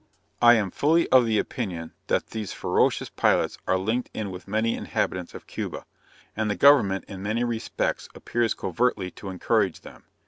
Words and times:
I 0.41 0.55
am 0.55 0.71
fully 0.71 1.07
of 1.09 1.27
the 1.27 1.37
opinion 1.37 1.93
that 2.07 2.31
these 2.31 2.53
ferocious 2.53 3.07
pirates 3.09 3.59
are 3.67 3.77
linked 3.77 4.09
in 4.15 4.31
with 4.31 4.47
many 4.47 4.73
inhabitants 4.75 5.35
of 5.35 5.45
Cuba; 5.45 5.85
and 6.35 6.49
the 6.49 6.55
government 6.55 7.05
in 7.07 7.21
many 7.21 7.43
respects 7.43 8.09
appears 8.15 8.55
covertly 8.55 9.11
to 9.11 9.29
encourage 9.29 9.81
them. 9.81 10.05